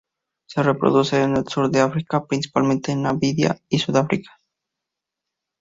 Se 0.47 0.63
reproduce 0.63 1.21
en 1.21 1.37
el 1.37 1.47
sur 1.47 1.69
de 1.69 1.79
África, 1.79 2.25
principalmente 2.25 2.91
en 2.91 3.03
Namibia 3.03 3.59
y 3.69 3.77
Sudáfrica. 3.77 4.31